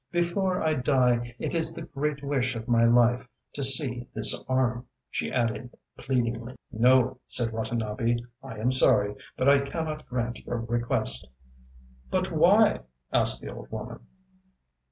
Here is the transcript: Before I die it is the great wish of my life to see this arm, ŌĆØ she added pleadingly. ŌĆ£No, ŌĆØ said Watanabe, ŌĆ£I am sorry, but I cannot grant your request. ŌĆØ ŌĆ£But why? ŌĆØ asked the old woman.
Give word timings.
Before 0.11 0.63
I 0.63 0.73
die 0.73 1.35
it 1.37 1.53
is 1.53 1.75
the 1.75 1.83
great 1.83 2.23
wish 2.23 2.55
of 2.55 2.67
my 2.67 2.85
life 2.85 3.27
to 3.53 3.61
see 3.61 4.07
this 4.15 4.43
arm, 4.49 4.79
ŌĆØ 4.81 4.85
she 5.11 5.31
added 5.31 5.77
pleadingly. 5.95 6.55
ŌĆ£No, 6.73 7.03
ŌĆØ 7.03 7.19
said 7.27 7.51
Watanabe, 7.51 8.17
ŌĆ£I 8.43 8.59
am 8.59 8.71
sorry, 8.71 9.13
but 9.37 9.47
I 9.47 9.59
cannot 9.59 10.07
grant 10.09 10.43
your 10.43 10.57
request. 10.57 11.27
ŌĆØ 12.09 12.19
ŌĆ£But 12.23 12.31
why? 12.31 12.63
ŌĆØ 12.71 12.83
asked 13.13 13.41
the 13.41 13.53
old 13.53 13.69
woman. 13.69 13.99